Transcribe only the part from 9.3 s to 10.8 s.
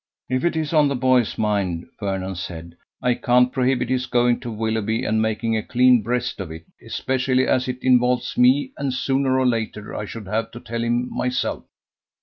or later I should have to